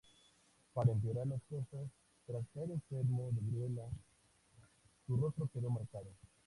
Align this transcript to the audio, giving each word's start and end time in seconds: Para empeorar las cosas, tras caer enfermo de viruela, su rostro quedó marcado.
Para 0.73 0.93
empeorar 0.93 1.27
las 1.27 1.43
cosas, 1.43 1.87
tras 2.25 2.41
caer 2.55 2.71
enfermo 2.71 3.29
de 3.33 3.39
viruela, 3.41 3.87
su 5.05 5.15
rostro 5.15 5.47
quedó 5.53 5.69
marcado. 5.69 6.11